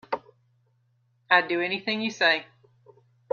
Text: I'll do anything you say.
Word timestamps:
I'll 1.29 1.47
do 1.47 1.61
anything 1.61 2.01
you 2.01 2.09
say. 2.09 2.47